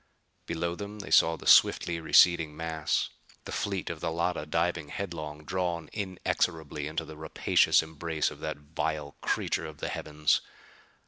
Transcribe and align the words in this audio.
Below 0.47 0.73
them 0.75 0.97
they 0.97 1.11
saw 1.11 1.37
the 1.37 1.45
swiftly 1.45 1.99
receding 1.99 2.57
mass: 2.57 3.09
the 3.45 3.51
fleet 3.51 3.87
of 3.91 3.99
the 3.99 4.09
Llotta 4.09 4.47
diving 4.49 4.87
headlong, 4.89 5.43
drawn 5.45 5.91
inexorably 5.93 6.87
into 6.87 7.05
the 7.05 7.15
rapacious 7.15 7.83
embrace 7.83 8.31
of 8.31 8.39
the 8.39 8.55
vile 8.55 9.15
creature 9.21 9.67
of 9.67 9.77
the 9.77 9.89
heavens. 9.89 10.41